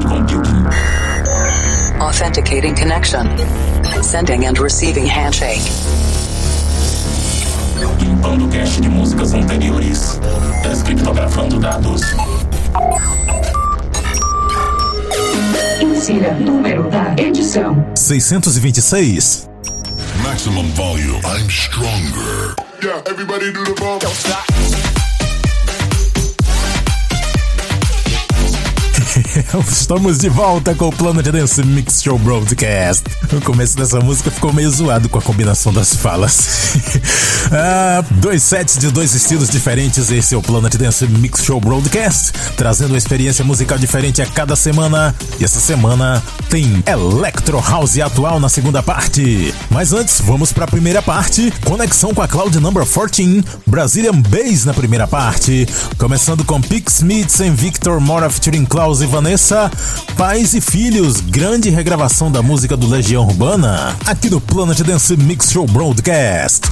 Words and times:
cloud 0.00 0.28
computing. 0.28 0.66
Authenticating 2.00 2.74
connection. 2.74 3.26
Sending 4.02 4.46
and 4.46 4.58
receiving 4.58 5.06
handshake. 5.06 5.62
Limpando 8.00 8.48
cache 8.48 8.80
de 8.80 8.88
músicas 8.88 9.34
anteriores. 9.34 10.20
Descriptografando 10.62 11.58
dados. 11.58 12.02
Insira 15.80 16.34
número 16.34 16.88
da 16.90 17.14
edição: 17.16 17.84
626. 17.94 19.48
Maximum 20.22 20.66
volume. 20.74 21.20
I'm 21.24 21.48
stronger. 21.48 22.54
Yeah, 22.82 23.02
everybody 23.06 23.52
do 23.52 23.64
the 23.64 23.74
bump. 23.74 24.02
Don't 24.02 24.14
stop. 24.14 24.77
Estamos 29.70 30.18
de 30.18 30.28
volta 30.28 30.74
com 30.74 30.88
o 30.88 30.92
Planet 30.92 31.26
Dance 31.26 31.62
Mix 31.64 32.02
Show 32.02 32.18
Broadcast. 32.18 33.04
O 33.32 33.40
começo 33.40 33.76
dessa 33.76 33.98
música 34.00 34.30
ficou 34.30 34.52
meio 34.52 34.70
zoado 34.70 35.08
com 35.08 35.18
a 35.18 35.22
combinação 35.22 35.72
das 35.72 35.94
falas. 35.94 36.74
ah, 37.52 38.04
dois 38.10 38.42
sets 38.42 38.76
de 38.76 38.90
dois 38.90 39.14
estilos 39.14 39.48
diferentes. 39.48 40.10
Esse 40.10 40.34
é 40.34 40.38
o 40.38 40.42
Planet 40.42 40.74
Dance 40.76 41.06
Mix 41.06 41.44
Show 41.44 41.60
Broadcast, 41.60 42.32
trazendo 42.56 42.90
uma 42.90 42.98
experiência 42.98 43.44
musical 43.44 43.78
diferente 43.78 44.20
a 44.20 44.26
cada 44.26 44.54
semana. 44.54 45.14
E 45.40 45.44
essa 45.44 45.60
semana 45.60 46.22
tem 46.50 46.82
Electro 46.86 47.60
House 47.60 47.98
atual 47.98 48.38
na 48.40 48.48
segunda 48.48 48.82
parte. 48.82 49.54
Mas 49.70 49.92
antes, 49.92 50.20
vamos 50.20 50.52
para 50.52 50.64
a 50.64 50.68
primeira 50.68 51.00
parte. 51.00 51.52
Conexão 51.64 52.12
com 52.12 52.22
a 52.22 52.28
Cloud 52.28 52.58
Number 52.60 52.84
14, 52.84 53.44
Brazilian 53.66 54.20
Bass 54.20 54.64
na 54.64 54.74
primeira 54.74 55.06
parte. 55.06 55.66
Começando 55.96 56.44
com 56.44 56.60
Pix 56.60 56.96
Smith 56.96 57.40
e 57.40 57.50
Victor 57.50 58.00
Mora 58.00 58.28
featuring 58.28 58.64
Klaus 58.64 59.00
e 59.00 59.06
Vanessa, 59.06 59.37
Pais 60.16 60.52
e 60.52 60.60
Filhos, 60.60 61.20
grande 61.20 61.70
regravação 61.70 62.30
da 62.30 62.42
música 62.42 62.76
do 62.76 62.88
Legião 62.88 63.24
Urbana, 63.24 63.96
aqui 64.04 64.28
no 64.28 64.40
Planet 64.40 64.80
Dance 64.80 65.16
Mix 65.16 65.52
Show 65.52 65.64
Broadcast. 65.64 66.62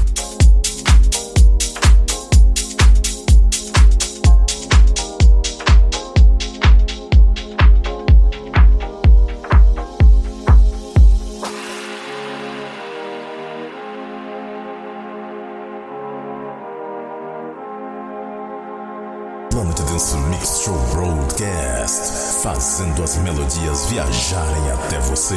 Planet 19.50 19.78
Dance 19.88 20.16
Mix 20.28 20.62
Show 20.64 20.78
Broadcast, 20.92 22.15
fazendo 22.46 23.02
as 23.02 23.16
melodias 23.18 23.86
viajarem 23.86 24.70
até 24.70 25.00
você. 25.00 25.34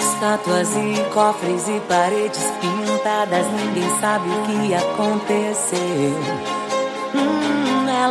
Estátuas 0.00 0.68
e 0.74 1.10
cofres 1.14 1.68
e 1.68 1.80
paredes 1.88 2.42
pintadas, 2.60 3.46
ninguém 3.52 4.00
sabe 4.00 4.28
o 4.28 4.42
que 4.46 4.74
aconteceu. 4.74 6.61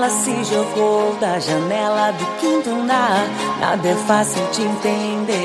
Ela 0.02 0.10
se 0.10 0.44
jogou 0.46 1.16
da 1.18 1.38
janela 1.38 2.10
do 2.14 2.26
quinto 2.40 2.72
andar, 2.72 3.24
nada 3.60 3.88
é 3.88 3.94
fácil 3.94 4.42
de 4.52 4.64
entender. 4.64 5.41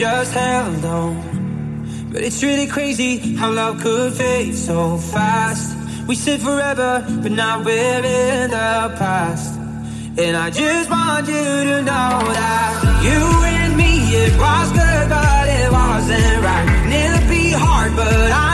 just 0.00 0.32
held 0.32 0.82
on. 0.86 2.08
But 2.10 2.22
it's 2.22 2.42
really 2.42 2.66
crazy 2.66 3.18
how 3.36 3.52
love 3.52 3.82
could 3.82 4.14
fade 4.14 4.54
so 4.54 4.96
fast. 4.96 5.76
We 6.08 6.14
said 6.14 6.40
forever, 6.40 7.04
but 7.22 7.30
now 7.32 7.62
we're 7.62 8.02
in 8.02 8.50
the 8.50 8.94
past. 8.96 9.60
And 10.16 10.38
I 10.38 10.48
just 10.48 10.88
want 10.90 11.28
you 11.28 11.44
to 11.70 11.82
know 11.82 12.12
that 12.38 12.70
you 13.04 13.20
and 13.58 13.76
me, 13.76 13.92
it 14.24 14.32
was 14.40 14.68
good, 14.72 15.06
but 15.16 15.46
it 15.60 15.70
wasn't 15.70 16.42
right. 16.48 16.66
And 16.84 16.92
it'll 17.02 17.28
be 17.28 17.50
hard, 17.50 17.94
but 17.94 18.32
I 18.32 18.49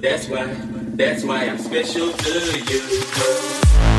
That's 0.00 0.28
why, 0.30 0.46
that's 0.96 1.24
why 1.24 1.44
I'm 1.44 1.58
special 1.58 2.10
to 2.10 2.58
you. 2.72 3.89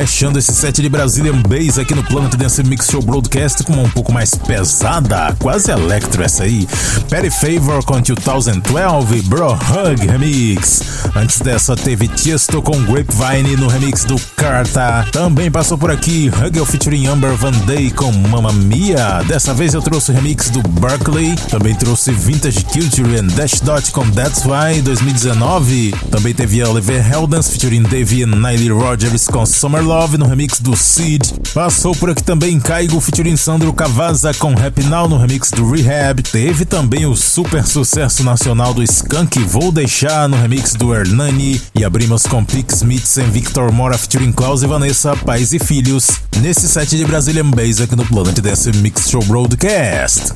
Fechando 0.00 0.38
esse 0.38 0.54
set 0.54 0.80
de 0.80 0.88
Brazilian 0.88 1.42
Bass 1.42 1.78
aqui 1.78 1.94
no 1.94 2.02
Planet 2.02 2.34
Dance 2.34 2.62
Mix 2.62 2.86
Show 2.86 3.02
Broadcast 3.02 3.62
com 3.64 3.74
uma 3.74 3.82
um 3.82 3.90
pouco 3.90 4.10
mais 4.10 4.34
pesada, 4.34 5.36
quase 5.38 5.70
electro 5.70 6.22
essa 6.22 6.44
aí. 6.44 6.66
Perry 7.10 7.30
Favor 7.30 7.84
com 7.84 8.00
2012 8.00 9.22
Bro 9.24 9.52
Hug 9.52 10.06
Remix. 10.06 10.80
Antes 11.14 11.40
dessa 11.40 11.76
teve 11.76 12.08
Tiesto 12.08 12.62
com 12.62 12.82
Grapevine 12.84 13.56
no 13.56 13.68
remix 13.68 14.04
do 14.04 14.18
Carta. 14.36 15.06
Também 15.12 15.50
passou 15.50 15.76
por 15.76 15.90
aqui 15.90 16.30
Hugel 16.30 16.64
featuring 16.64 17.06
Amber 17.06 17.34
Van 17.34 17.52
Day 17.66 17.90
com 17.90 18.10
Mamma 18.10 18.52
Mia. 18.52 19.22
Dessa 19.28 19.52
vez 19.52 19.74
eu 19.74 19.82
trouxe 19.82 20.12
o 20.12 20.14
remix 20.14 20.48
do 20.48 20.62
Berkeley. 20.62 21.36
Também 21.50 21.74
trouxe 21.74 22.10
Vintage 22.10 22.64
Culture 22.64 23.18
and 23.18 23.26
Dash 23.34 23.60
Dot 23.60 23.92
com 23.92 24.08
That's 24.12 24.46
Why 24.46 24.80
2019. 24.80 25.94
Também 26.10 26.32
teve 26.32 26.62
Oliver 26.64 27.06
Heldens 27.06 27.48
featuring 27.50 27.82
Davey 27.82 28.22
and 28.22 28.36
Nile 28.36 28.70
Rogers 28.70 29.26
com 29.26 29.44
Summer 29.44 29.89
Love 29.90 30.18
no 30.18 30.26
remix 30.28 30.60
do 30.60 30.76
Seed. 30.76 31.32
Passou 31.52 31.96
por 31.96 32.10
aqui 32.10 32.22
também 32.22 32.60
Caigo 32.60 33.00
featuring 33.00 33.36
Sandro 33.36 33.72
Cavazza 33.72 34.32
com 34.34 34.52
Happy 34.52 34.84
Now 34.84 35.08
no 35.08 35.18
remix 35.18 35.50
do 35.50 35.68
Rehab. 35.68 36.22
Teve 36.22 36.64
também 36.64 37.06
o 37.06 37.16
super 37.16 37.66
sucesso 37.66 38.22
nacional 38.22 38.72
do 38.72 38.84
Skunk 38.84 39.40
Vou 39.40 39.72
Deixar 39.72 40.28
no 40.28 40.36
remix 40.36 40.74
do 40.74 40.94
Hernani. 40.94 41.60
E 41.74 41.84
abrimos 41.84 42.22
com 42.22 42.44
Pick 42.44 42.70
Smiths 42.70 43.16
e 43.16 43.24
Victor 43.24 43.72
Mora 43.72 43.98
featuring 43.98 44.30
Klaus 44.30 44.62
e 44.62 44.68
Vanessa, 44.68 45.16
Pais 45.16 45.52
e 45.52 45.58
Filhos. 45.58 46.06
Nesse 46.40 46.68
set 46.68 46.96
de 46.96 47.04
Brazilian 47.04 47.50
Bass 47.50 47.80
aqui 47.80 47.96
no 47.96 48.06
Planet 48.06 48.38
Dance 48.38 48.70
Mix 48.70 49.10
Show 49.10 49.24
Broadcast. 49.24 50.34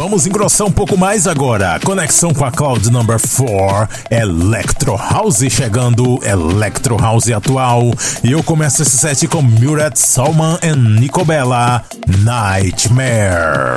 Vamos 0.00 0.26
engrossar 0.26 0.66
um 0.66 0.72
pouco 0.72 0.96
mais 0.96 1.26
agora. 1.26 1.78
Conexão 1.84 2.32
com 2.32 2.42
a 2.42 2.50
Cloud 2.50 2.90
Number 2.90 3.20
4, 3.20 3.86
Electro 4.10 4.96
House 4.96 5.44
chegando, 5.50 6.18
Electro 6.24 6.96
House 6.96 7.30
atual. 7.30 7.92
E 8.24 8.32
eu 8.32 8.42
começo 8.42 8.80
esse 8.80 8.96
set 8.96 9.28
com 9.28 9.42
Murat 9.42 9.96
Salman 9.96 10.58
e 10.62 10.74
Nicobella, 10.74 11.84
Nightmare. 12.24 13.76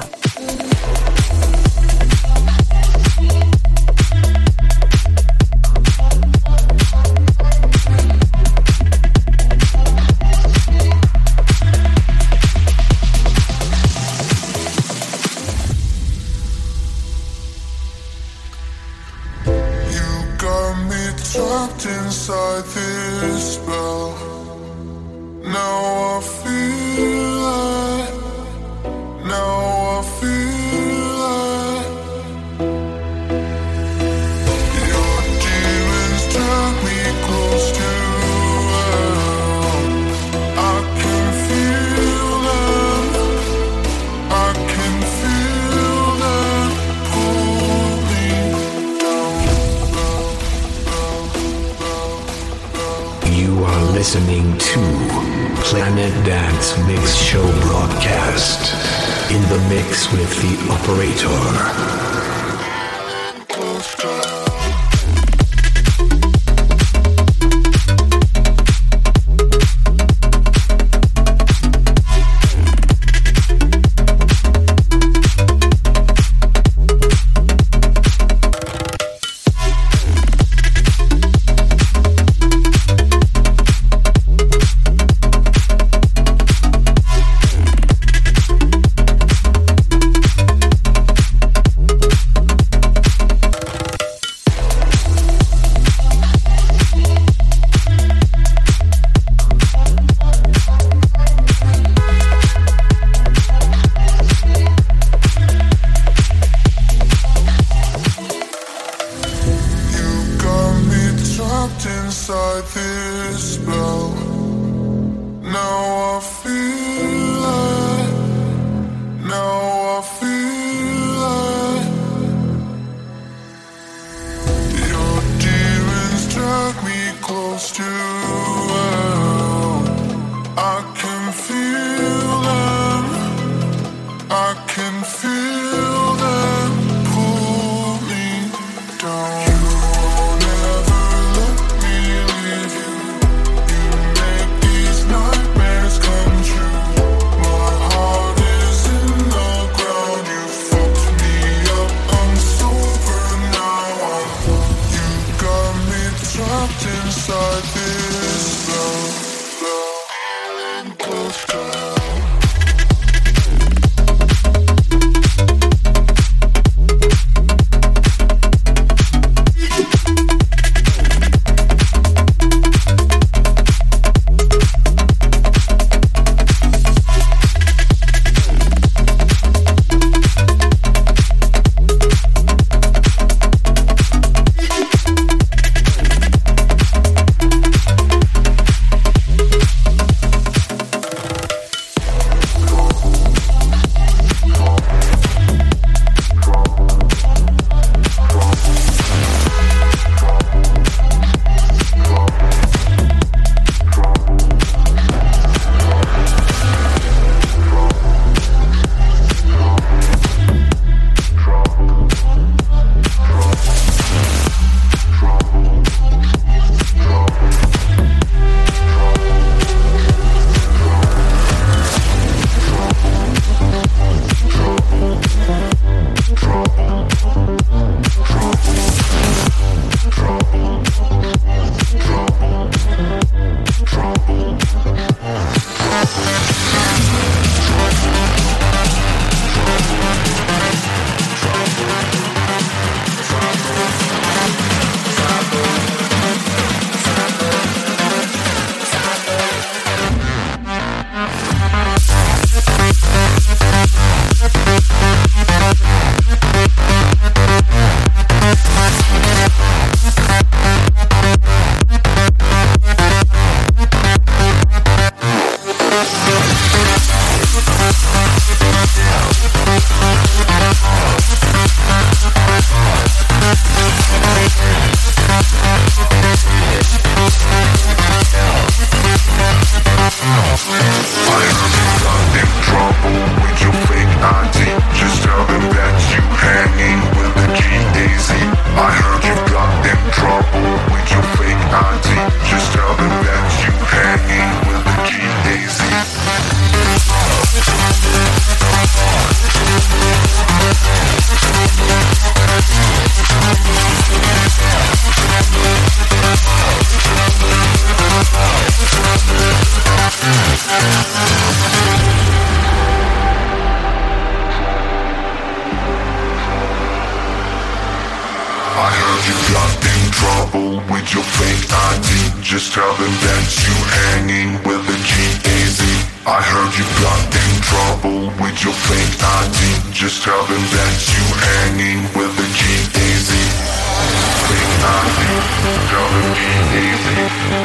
through. 22.61 22.82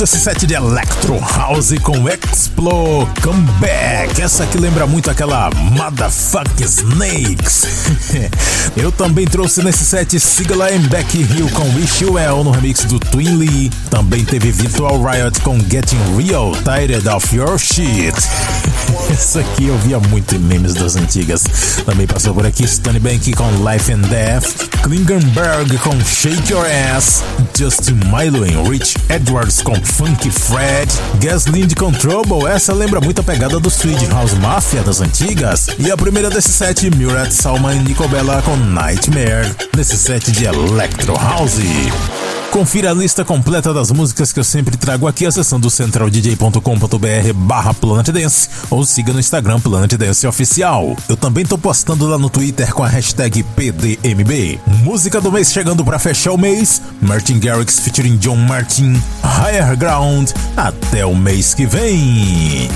Fechando 0.00 0.04
esse 0.04 0.20
set 0.20 0.46
de 0.46 0.54
Electro 0.54 1.18
House 1.18 1.74
com 1.82 2.08
Explo 2.08 3.06
Comeback. 3.22 4.20
Essa 4.20 4.44
aqui 4.44 4.56
lembra 4.56 4.86
muito 4.86 5.10
aquela 5.10 5.50
Motherfuck 5.50 6.62
Snakes. 6.62 7.66
Eu 8.76 8.90
também 8.90 9.26
trouxe 9.26 9.62
nesse 9.62 9.84
set 9.84 10.18
Sigala 10.18 10.68
and 10.70 10.88
Becky 10.88 11.18
Hill 11.18 11.48
com 11.50 11.64
Wish 11.74 12.02
You 12.02 12.14
Well 12.14 12.44
no 12.44 12.50
remix 12.50 12.84
do 12.84 12.98
Twin 12.98 13.36
Lee. 13.36 13.70
Também 13.90 14.24
teve 14.24 14.50
Virtual 14.50 15.02
Riot 15.02 15.40
com 15.40 15.58
Getting 15.58 16.16
Real, 16.16 16.52
Tired 16.64 17.06
of 17.08 17.36
Your 17.36 17.58
Shit. 17.58 18.14
Essa 19.10 19.40
aqui 19.40 19.66
eu 19.66 19.76
via 19.78 19.98
muito 19.98 20.34
em 20.34 20.38
memes 20.38 20.74
das 20.74 20.96
antigas. 20.96 21.44
Também 21.84 22.06
passou 22.06 22.34
por 22.34 22.46
aqui 22.46 22.66
Stony 22.66 22.98
Bank 22.98 23.32
com 23.32 23.48
Life 23.68 23.92
and 23.92 24.02
Death, 24.02 24.68
Klingenberg 24.82 25.78
com 25.78 25.98
Shake 26.04 26.52
Your 26.52 26.66
Ass, 26.94 27.22
Justin 27.56 28.00
Milo 28.06 28.46
em 28.46 28.68
Rich 28.68 28.96
Edwards 29.08 29.62
com 29.62 29.74
Funky 29.74 30.30
Fred, 30.30 30.90
Gaslind 31.20 31.74
com 31.74 31.92
Trouble, 31.92 32.46
essa 32.48 32.72
lembra 32.72 33.00
muito 33.00 33.20
a 33.20 33.24
pegada 33.24 33.60
do 33.60 33.70
Swede 33.70 34.06
House 34.06 34.34
Mafia 34.34 34.82
das 34.82 35.00
antigas. 35.00 35.66
E 35.78 35.90
a 35.90 35.96
primeira 35.96 36.30
desse 36.30 36.50
set, 36.50 36.90
Murat 36.96 37.30
Salman 37.32 37.76
e 37.76 37.80
Nicobella 37.80 38.42
com 38.42 38.56
Nightmare, 38.56 39.54
nesse 39.76 39.96
set 39.96 40.30
de 40.32 40.44
Electro 40.44 41.14
House. 41.14 41.60
Confira 42.52 42.90
a 42.90 42.94
lista 42.94 43.24
completa 43.24 43.72
das 43.72 43.92
músicas 43.92 44.32
que 44.32 44.40
eu 44.40 44.44
sempre 44.44 44.76
trago 44.76 45.06
aqui 45.06 45.24
acessando 45.24 45.70
centraldj.com.br 45.70 47.32
barra 47.34 47.72
Planet 47.72 48.08
Dance 48.08 48.48
ou 48.68 48.84
siga 48.84 49.12
no 49.12 49.20
Instagram 49.20 49.60
Planet 49.60 49.92
Dance 49.92 50.26
Oficial. 50.26 50.96
Eu 51.08 51.16
também 51.16 51.46
tô 51.46 51.56
postando 51.56 52.06
lá 52.08 52.18
no 52.18 52.28
Twitter 52.28 52.74
com 52.74 52.82
a 52.82 52.88
hashtag 52.88 53.44
PDMB. 53.44 54.58
Música 54.82 55.20
do 55.20 55.30
mês 55.30 55.52
chegando 55.52 55.84
para 55.84 55.98
fechar 56.00 56.32
o 56.32 56.38
mês, 56.38 56.82
Martin 57.00 57.38
Garrix 57.38 57.78
featuring 57.78 58.16
John 58.16 58.36
Martin, 58.36 59.00
Higher 59.22 59.76
Ground, 59.76 60.30
até 60.56 61.06
o 61.06 61.14
mês 61.14 61.54
que 61.54 61.66
vem. 61.66 62.68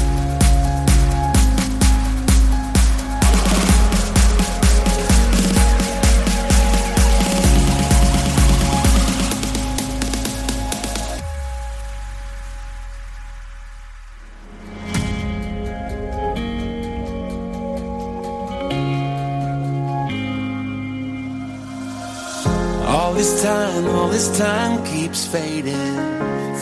this 24.15 24.39
time 24.39 24.85
keeps 24.85 25.27
fading, 25.27 25.97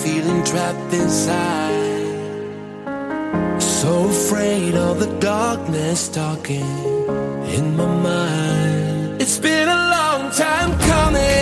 feeling 0.03 0.43
trapped 0.43 0.95
inside. 0.95 2.01
So 3.61 4.09
afraid 4.09 4.75
of 4.75 4.99
the 5.01 5.11
darkness 5.21 6.09
talking 6.09 6.65
in 7.57 7.77
my 7.77 7.87
mind. 8.09 9.21
It's 9.21 9.39
been 9.39 9.69
a 9.69 9.81
long 9.97 10.31
time 10.31 10.71
coming. 10.89 11.42